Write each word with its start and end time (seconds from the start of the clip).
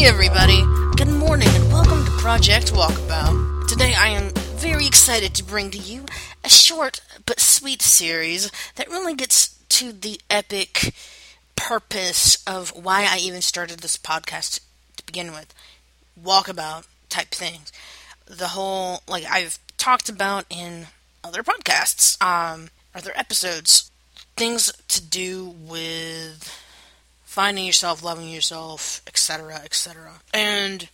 Hey 0.00 0.06
everybody, 0.06 0.62
good 0.96 1.08
morning 1.10 1.48
and 1.50 1.70
welcome 1.70 2.02
to 2.06 2.10
Project 2.12 2.72
Walkabout. 2.72 3.68
Today 3.68 3.92
I 3.92 4.08
am 4.08 4.30
very 4.56 4.86
excited 4.86 5.34
to 5.34 5.44
bring 5.44 5.70
to 5.72 5.76
you 5.76 6.06
a 6.42 6.48
short 6.48 7.02
but 7.26 7.38
sweet 7.38 7.82
series 7.82 8.50
that 8.76 8.88
really 8.88 9.12
gets 9.12 9.48
to 9.68 9.92
the 9.92 10.18
epic 10.30 10.94
purpose 11.54 12.42
of 12.46 12.70
why 12.70 13.06
I 13.10 13.18
even 13.18 13.42
started 13.42 13.80
this 13.80 13.98
podcast 13.98 14.60
to 14.96 15.04
begin 15.04 15.32
with. 15.32 15.54
Walkabout 16.18 16.86
type 17.10 17.28
things. 17.28 17.70
The 18.24 18.48
whole, 18.48 19.02
like 19.06 19.26
I've 19.30 19.58
talked 19.76 20.08
about 20.08 20.46
in 20.48 20.86
other 21.22 21.42
podcasts, 21.42 22.16
um, 22.24 22.70
other 22.94 23.12
episodes, 23.14 23.90
things 24.34 24.72
to 24.88 25.04
do 25.04 25.54
with 25.60 26.50
finding 27.30 27.64
yourself, 27.64 28.02
loving 28.02 28.28
yourself, 28.28 29.02
etc., 29.06 29.54
etc. 29.64 30.14
And 30.34 30.88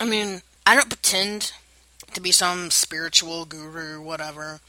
I 0.00 0.06
mean, 0.06 0.40
I 0.64 0.74
don't 0.74 0.88
pretend 0.88 1.52
to 2.14 2.22
be 2.22 2.32
some 2.32 2.70
spiritual 2.70 3.44
guru, 3.44 4.00
whatever. 4.00 4.60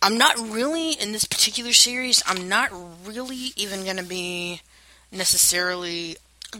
I'm 0.00 0.16
not 0.16 0.38
really 0.38 0.92
in 0.92 1.10
this 1.10 1.24
particular 1.24 1.72
series. 1.72 2.22
I'm 2.24 2.48
not 2.48 2.70
really 3.04 3.50
even 3.56 3.82
going 3.82 3.96
to 3.96 4.04
be 4.04 4.60
necessarily 5.10 6.18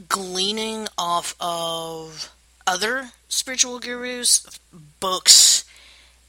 gleaning 0.08 0.88
off 0.98 1.36
of 1.40 2.32
other 2.66 3.10
spiritual 3.28 3.78
gurus, 3.78 4.44
books, 4.98 5.64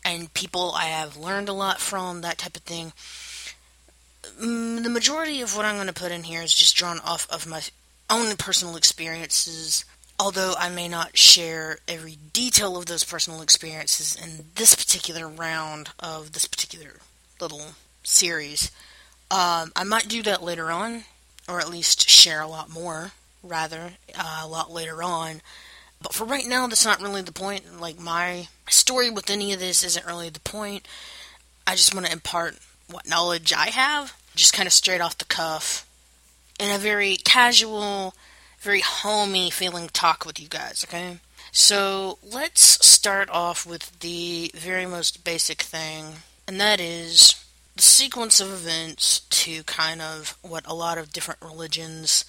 and 0.06 0.32
people 0.36 0.74
I 0.76 0.86
have 0.86 1.18
learned 1.18 1.50
a 1.50 1.54
lot 1.54 1.80
from, 1.80 2.22
that 2.22 2.38
type 2.38 2.56
of 2.56 2.62
thing. 2.62 2.94
Mm, 4.42 4.84
the 4.84 4.90
majority 4.90 5.42
of 5.42 5.56
what 5.56 5.66
I'm 5.66 5.76
going 5.76 5.88
to 5.88 5.94
put 5.94 6.12
in 6.12 6.24
here 6.24 6.42
is 6.42 6.54
just 6.54 6.76
drawn 6.76 7.00
off 7.00 7.28
of 7.30 7.48
my 7.48 7.62
own 8.10 8.36
personal 8.36 8.76
experiences, 8.76 9.86
although 10.20 10.54
I 10.58 10.70
may 10.70 10.88
not 10.88 11.18
share 11.18 11.80
every 11.88 12.18
detail 12.34 12.78
of 12.78 12.86
those 12.86 13.04
personal 13.04 13.42
experiences 13.42 14.16
in 14.16 14.46
this 14.56 14.76
particular 14.76 15.28
round 15.28 15.90
of 16.00 16.34
this 16.34 16.48
particular 16.48 16.98
little 17.40 17.76
series. 18.04 18.72
Um, 19.32 19.72
I 19.76 19.84
might 19.86 20.08
do 20.08 20.24
that 20.24 20.44
later 20.44 20.72
on, 20.72 21.04
or 21.48 21.60
at 21.60 21.70
least 21.70 22.10
share 22.10 22.42
a 22.42 22.48
lot 22.48 22.70
more, 22.70 23.12
rather, 23.44 23.92
uh, 24.16 24.42
a 24.44 24.48
lot 24.48 24.72
later 24.72 25.04
on. 25.04 25.42
But 26.02 26.14
for 26.14 26.26
right 26.26 26.48
now, 26.48 26.66
that's 26.68 26.86
not 26.86 27.02
really 27.02 27.22
the 27.22 27.32
point. 27.32 27.80
Like, 27.80 28.00
my 28.00 28.48
story 28.70 29.10
with 29.10 29.30
any 29.30 29.54
of 29.54 29.60
this 29.60 29.84
isn't 29.84 30.06
really 30.06 30.30
the 30.30 30.40
point. 30.40 30.88
I 31.68 31.76
just 31.76 31.94
want 31.94 32.06
to 32.08 32.12
impart 32.12 32.58
what 32.90 33.08
knowledge 33.08 33.54
I 33.54 33.70
have, 33.70 34.16
just 34.36 34.54
kind 34.54 34.68
of 34.68 34.74
straight 34.74 35.02
off 35.02 35.18
the 35.18 35.26
cuff, 35.26 35.88
in 36.60 36.74
a 36.74 36.78
very 36.78 37.16
casual, 37.18 38.14
very 38.60 38.82
homey 38.82 39.50
feeling 39.50 39.90
talk 39.92 40.26
with 40.26 40.40
you 40.40 40.48
guys, 40.48 40.86
okay? 40.88 41.18
So 41.52 42.20
let's 42.24 42.86
start 42.86 43.30
off 43.30 43.66
with 43.66 44.00
the 44.00 44.52
very 44.54 44.86
most 44.86 45.24
basic 45.24 45.62
thing, 45.62 46.06
and 46.48 46.60
that 46.60 46.80
is 46.80 47.44
the 47.76 47.82
sequence 47.82 48.40
of 48.42 48.52
events 48.52 49.22
to 49.22 49.64
kind 49.64 50.02
of 50.02 50.38
what 50.42 50.68
a 50.68 50.74
lot 50.74 50.98
of 50.98 51.12
different 51.12 51.42
religions 51.42 52.26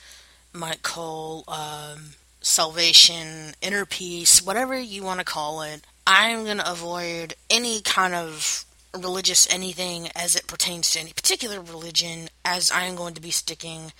might 0.53 0.83
call 0.83 1.44
um, 1.48 2.14
salvation, 2.41 3.55
inner 3.61 3.84
peace, 3.84 4.42
whatever 4.42 4.78
you 4.78 5.03
want 5.03 5.20
to 5.20 5.25
call 5.25 5.62
it. 5.62 5.83
I'm 6.06 6.44
going 6.44 6.58
to 6.58 6.70
avoid 6.70 7.34
any 7.48 7.81
kind 7.83 8.14
of 8.14 8.64
religious 8.98 9.50
anything 9.52 10.08
as 10.14 10.34
it 10.34 10.46
pertains 10.46 10.91
to 10.91 11.00
any 11.00 11.12
particular 11.12 11.60
religion, 11.60 12.28
as 12.44 12.70
I 12.70 12.84
am 12.84 12.97
going 12.97 13.14
to 13.14 13.20
be 13.20 13.31
sticking 13.31 13.92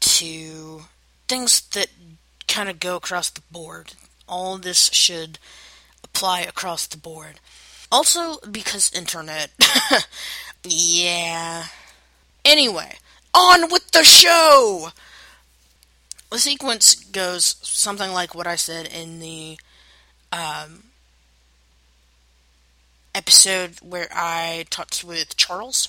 to 0.00 0.82
things 1.28 1.60
that 1.70 1.88
kind 2.48 2.68
of 2.68 2.80
go 2.80 2.96
across 2.96 3.30
the 3.30 3.42
board. 3.50 3.94
All 4.28 4.58
this 4.58 4.90
should 4.92 5.38
apply 6.02 6.40
across 6.40 6.86
the 6.86 6.96
board. 6.96 7.40
Also, 7.90 8.38
because 8.50 8.92
internet. 8.92 9.50
yeah. 10.64 11.64
Anyway, 12.44 12.96
on 13.34 13.70
with 13.70 13.90
the 13.92 14.02
show! 14.02 14.90
The 16.30 16.38
sequence 16.38 16.94
goes 16.94 17.56
something 17.62 18.12
like 18.12 18.34
what 18.34 18.46
I 18.46 18.56
said 18.56 18.86
in 18.86 19.20
the 19.20 19.58
um, 20.32 20.84
episode 23.26 23.80
where 23.82 24.06
I 24.12 24.66
talked 24.70 25.02
with 25.02 25.36
Charles. 25.36 25.88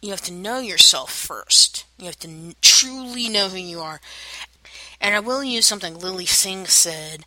You 0.00 0.10
have 0.10 0.20
to 0.22 0.32
know 0.32 0.60
yourself 0.60 1.12
first. 1.12 1.84
You 1.98 2.04
have 2.04 2.20
to 2.20 2.54
truly 2.62 3.28
know 3.28 3.48
who 3.48 3.56
you 3.56 3.80
are. 3.80 4.00
And 5.00 5.12
I 5.12 5.18
will 5.18 5.42
use 5.42 5.66
something 5.66 5.98
Lilly 5.98 6.24
Singh 6.24 6.66
said 6.66 7.24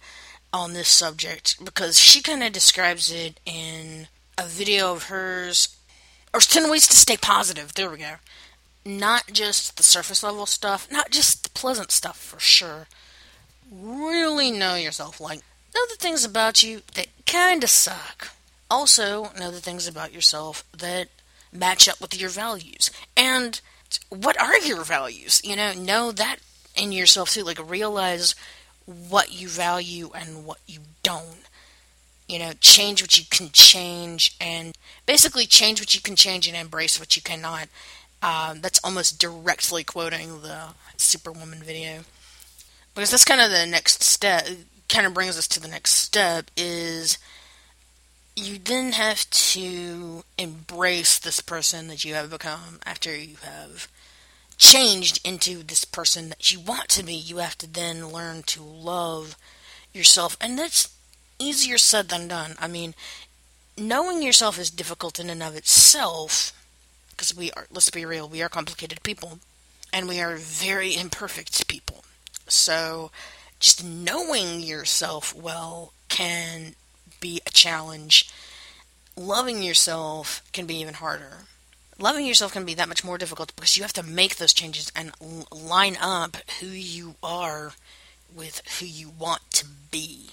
on 0.54 0.72
this 0.72 0.88
subject 0.88 1.66
because 1.66 2.00
she 2.00 2.22
kind 2.22 2.42
of 2.44 2.54
describes 2.54 3.12
it 3.12 3.42
in 3.46 4.08
a 4.38 4.46
video 4.46 4.94
of 4.94 5.10
hers. 5.10 5.76
Or 6.34 6.40
10 6.40 6.72
ways 6.72 6.88
to 6.88 6.96
stay 6.96 7.18
positive. 7.18 7.74
There 7.74 7.90
we 7.90 7.98
go. 7.98 8.14
Not 8.86 9.34
just 9.34 9.76
the 9.76 9.84
surface 9.84 10.24
level 10.24 10.46
stuff, 10.46 10.90
not 10.90 11.12
just 11.12 11.44
the 11.44 11.50
pleasant 11.50 11.92
stuff 11.92 12.18
for 12.18 12.40
sure. 12.40 12.88
Really 13.70 14.50
know 14.50 14.76
yourself. 14.76 15.20
Like, 15.20 15.42
know 15.76 15.86
the 15.90 15.98
things 16.00 16.24
about 16.24 16.64
you 16.64 16.84
that 16.96 17.08
kind 17.26 17.66
of 17.66 17.70
suck 17.70 18.30
also 18.72 19.32
know 19.38 19.52
the 19.52 19.60
things 19.60 19.88
about 19.88 20.14
yourself 20.14 20.64
that 20.76 21.10
match 21.52 21.90
up 21.90 22.00
with 22.00 22.20
your 22.20 22.30
values. 22.30 22.90
And 23.16 23.60
what 24.10 24.40
are 24.40 24.58
your 24.60 24.84
values? 24.84 25.42
You 25.44 25.56
know, 25.56 25.74
know 25.74 26.12
that 26.12 26.38
in 26.76 26.92
yourself 26.92 27.32
too. 27.32 27.44
Like 27.44 27.70
realize 27.70 28.34
what 28.86 29.34
you 29.34 29.50
value 29.50 30.10
and 30.16 30.46
what 30.46 30.60
you 30.66 30.80
don't. 31.04 31.44
You 32.28 32.40
know, 32.40 32.54
change 32.62 33.04
what 33.04 33.18
you 33.20 33.26
can 33.30 33.50
change 33.52 34.38
and 34.40 34.78
basically 35.06 35.46
change 35.46 35.82
what 35.82 35.94
you 35.94 36.00
can 36.00 36.16
change 36.16 36.48
and 36.48 36.56
embrace 36.56 36.98
what 36.98 37.18
you 37.18 37.22
cannot. 37.22 37.68
Um, 38.24 38.62
that's 38.62 38.80
almost 38.84 39.20
directly 39.20 39.84
quoting 39.84 40.42
the 40.42 40.68
Superwoman 40.96 41.62
video. 41.62 42.02
Because 42.96 43.12
that's 43.12 43.26
kind 43.26 43.42
of 43.42 43.50
the 43.50 43.66
next 43.66 44.04
step, 44.04 44.48
kind 44.88 45.06
of 45.06 45.14
brings 45.14 45.38
us 45.38 45.48
to 45.50 45.60
the 45.60 45.68
next 45.68 45.92
step 45.94 46.52
is 46.56 47.18
you 48.42 48.58
then 48.58 48.94
have 48.94 49.30
to 49.30 50.24
embrace 50.38 51.20
this 51.20 51.40
person 51.40 51.88
that 51.88 52.04
you 52.04 52.14
have 52.14 52.30
become 52.30 52.80
after 52.86 53.16
you 53.16 53.38
have 53.44 53.88
changed 54.58 55.26
into 55.26 55.64
this 55.64 55.86
person 55.86 56.30
that 56.30 56.52
you 56.52 56.60
want 56.60 56.90
to 56.90 57.04
be. 57.04 57.14
You 57.14 57.38
have 57.38 57.58
to 57.60 57.72
then 57.72 58.10
learn 58.10 58.44
to 58.44 58.62
love 58.62 59.38
yourself. 59.94 60.38
And 60.42 60.58
that's 60.58 60.94
easier 61.40 61.78
said 61.78 62.10
than 62.10 62.28
done. 62.28 62.56
I 62.60 62.68
mean, 62.68 62.94
knowing 63.78 64.22
yourself 64.22 64.60
is 64.60 64.70
difficult 64.70 65.20
in 65.20 65.30
and 65.30 65.44
of 65.44 65.56
itself 65.56 66.54
because 67.10 67.36
we 67.36 67.52
are, 67.52 67.68
let's 67.72 67.90
be 67.90 68.06
real, 68.06 68.28
we 68.28 68.42
are 68.42 68.50
complicated 68.50 69.04
people 69.04 69.40
and 69.94 70.08
we 70.08 70.20
are 70.22 70.36
very 70.36 70.96
imperfect 70.96 71.68
people. 71.68 72.04
So 72.48 73.12
just 73.60 73.84
knowing 73.84 74.62
yourself 74.62 75.34
well 75.36 75.94
can 76.10 76.76
be 77.22 77.40
a 77.48 77.52
challenge. 77.52 78.30
Loving 79.16 79.64
yourself 79.64 80.44
can 80.52 80.66
be 80.66 80.76
even 80.76 80.96
harder. 80.96 81.46
Loving 81.98 82.26
yourself 82.26 82.52
can 82.52 82.66
be 82.66 82.74
that 82.74 82.90
much 82.90 83.04
more 83.04 83.18
difficult 83.18 83.56
because 83.56 83.78
you 83.78 83.84
have 83.84 83.94
to 83.94 84.04
make 84.04 84.36
those 84.36 84.54
changes 84.54 84.92
and 84.94 85.14
line 85.52 85.98
up 86.02 86.36
who 86.60 86.68
you 86.68 87.16
are 87.24 87.74
with 88.36 88.62
who 88.80 88.86
you 88.86 89.10
want 89.10 89.42
to 89.52 89.66
be. 89.92 90.32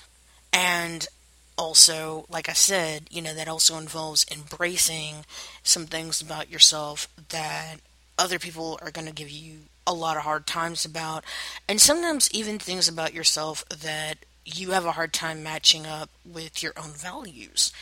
And 0.52 1.06
also, 1.56 2.24
like 2.30 2.48
I 2.48 2.52
said, 2.54 3.08
you 3.10 3.20
know, 3.20 3.34
that 3.34 3.48
also 3.48 3.76
involves 3.76 4.24
embracing 4.32 5.26
some 5.62 5.86
things 5.86 6.20
about 6.20 6.50
yourself 6.50 7.08
that 7.28 7.76
other 8.18 8.38
people 8.38 8.78
are 8.80 8.90
going 8.90 9.06
to 9.06 9.12
give 9.12 9.30
you 9.30 9.58
a 9.86 9.92
lot 9.92 10.16
of 10.16 10.22
hard 10.22 10.46
times 10.46 10.84
about, 10.84 11.24
and 11.68 11.80
sometimes 11.80 12.30
even 12.32 12.58
things 12.58 12.88
about 12.88 13.14
yourself 13.14 13.64
that 13.68 14.18
you 14.56 14.70
have 14.70 14.86
a 14.86 14.92
hard 14.92 15.12
time 15.12 15.42
matching 15.42 15.86
up 15.86 16.10
with 16.24 16.62
your 16.62 16.72
own 16.76 16.90
values. 16.90 17.72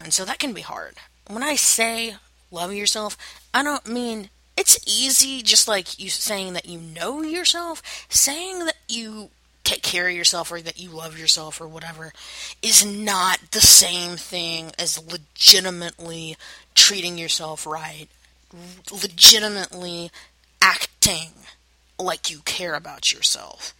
And 0.00 0.12
so 0.12 0.24
that 0.24 0.38
can 0.38 0.52
be 0.52 0.60
hard. 0.60 0.96
When 1.26 1.42
I 1.42 1.56
say 1.56 2.16
love 2.50 2.72
yourself, 2.72 3.16
I 3.52 3.62
don't 3.62 3.86
mean 3.88 4.30
it's 4.56 4.78
easy 4.86 5.42
just 5.42 5.68
like 5.68 5.98
you 5.98 6.08
saying 6.08 6.52
that 6.54 6.66
you 6.66 6.78
know 6.78 7.22
yourself, 7.22 7.82
saying 8.08 8.64
that 8.66 8.76
you 8.88 9.30
take 9.64 9.82
care 9.82 10.08
of 10.08 10.14
yourself 10.14 10.52
or 10.52 10.60
that 10.60 10.78
you 10.78 10.90
love 10.90 11.18
yourself 11.18 11.60
or 11.60 11.66
whatever 11.66 12.12
is 12.62 12.86
not 12.86 13.40
the 13.50 13.60
same 13.60 14.16
thing 14.16 14.70
as 14.78 15.04
legitimately 15.04 16.36
treating 16.74 17.18
yourself 17.18 17.66
right, 17.66 18.06
legitimately 18.92 20.10
acting 20.62 21.30
like 21.98 22.30
you 22.30 22.38
care 22.44 22.74
about 22.74 23.12
yourself. 23.12 23.74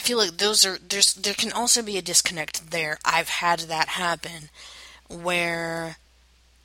I 0.00 0.02
feel 0.02 0.16
like 0.16 0.38
those 0.38 0.64
are 0.64 0.78
there's 0.78 1.12
there 1.12 1.34
can 1.34 1.52
also 1.52 1.82
be 1.82 1.98
a 1.98 2.02
disconnect 2.02 2.70
there. 2.70 2.96
I've 3.04 3.28
had 3.28 3.60
that 3.60 3.88
happen 3.88 4.48
where 5.10 5.98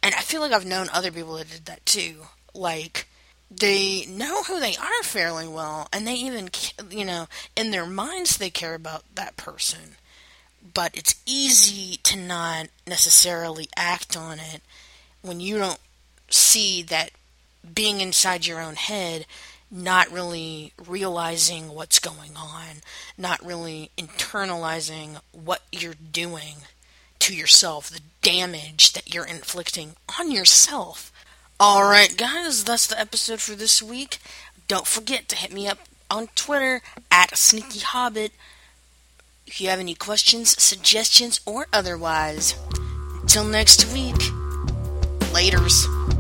and 0.02 0.16
I 0.16 0.22
feel 0.22 0.40
like 0.40 0.54
I've 0.54 0.66
known 0.66 0.88
other 0.94 1.12
people 1.12 1.36
that 1.36 1.52
did 1.52 1.66
that 1.66 1.86
too. 1.86 2.28
Like 2.54 3.10
they 3.52 4.06
know 4.06 4.44
who 4.44 4.62
they 4.62 4.78
are 4.78 5.04
fairly 5.04 5.50
well, 5.50 5.90
and 5.92 6.08
they 6.08 6.14
even, 6.14 6.48
you 6.90 7.04
know, 7.04 7.28
in 7.58 7.72
their 7.72 7.86
minds, 7.86 8.38
they 8.38 8.50
care 8.50 8.74
about 8.74 9.04
that 9.16 9.36
person. 9.36 9.98
But 10.74 10.96
it's 10.96 11.22
easy 11.26 11.98
to 12.04 12.18
not 12.18 12.68
necessarily 12.88 13.68
act 13.76 14.16
on 14.16 14.40
it 14.40 14.62
when 15.22 15.42
you 15.42 15.58
don't 15.58 15.80
see 16.30 16.82
that 16.84 17.12
being 17.74 18.00
inside 18.00 18.48
your 18.48 18.62
own 18.62 18.76
head, 18.76 19.26
not 19.72 20.12
really 20.12 20.74
realizing 20.88 21.70
what's 21.70 22.00
going 22.00 22.36
on, 22.38 22.82
not 23.18 23.46
really 23.46 23.92
internalizing 23.98 25.20
what 25.32 25.62
you're 25.72 25.96
doing 26.12 26.56
to 27.20 27.36
yourself, 27.36 27.90
the 27.90 28.02
damage 28.22 28.94
that 28.94 29.14
you're 29.14 29.26
inflicting 29.26 29.96
on 30.20 30.32
yourself 30.32 31.12
Alright, 31.62 32.18
guys, 32.18 32.66
that's 32.66 32.86
the 32.86 33.00
episode 33.00 33.40
for 33.40 33.56
this 33.56 33.82
week. 33.82 34.18
Don't 34.68 34.86
forget 34.86 35.30
to 35.30 35.38
hit 35.38 35.54
me 35.54 35.70
up 35.70 35.78
on 36.12 36.28
Twitter 36.36 36.82
at 37.10 37.38
Sneaky 37.38 37.80
Hobbit 37.80 38.34
if 39.48 39.62
you 39.62 39.70
have 39.70 39.80
any 39.80 39.96
questions, 39.96 40.62
suggestions, 40.62 41.40
or 41.46 41.68
otherwise. 41.72 42.56
Until 43.22 43.46
next 43.46 43.86
week, 43.94 44.16
laters. 45.32 46.15